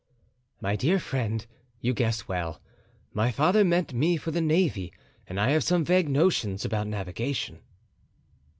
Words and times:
"My 0.59 0.75
dear 0.75 0.97
friend, 0.97 1.45
you 1.79 1.93
guess 1.93 2.27
well. 2.27 2.59
My 3.13 3.29
father 3.29 3.63
meant 3.63 3.93
me 3.93 4.17
for 4.17 4.31
the 4.31 4.41
navy 4.41 4.91
and 5.27 5.39
I 5.39 5.51
have 5.51 5.63
some 5.63 5.85
vague 5.85 6.09
notions 6.09 6.65
about 6.65 6.87
navigation." 6.87 7.59